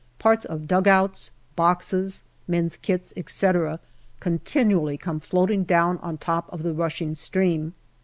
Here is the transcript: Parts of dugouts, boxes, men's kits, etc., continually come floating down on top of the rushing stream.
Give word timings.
Parts 0.17 0.45
of 0.45 0.67
dugouts, 0.67 1.29
boxes, 1.55 2.23
men's 2.47 2.75
kits, 2.75 3.13
etc., 3.15 3.79
continually 4.19 4.97
come 4.97 5.19
floating 5.19 5.63
down 5.63 5.99
on 5.99 6.17
top 6.17 6.51
of 6.51 6.63
the 6.63 6.73
rushing 6.73 7.13
stream. 7.13 7.75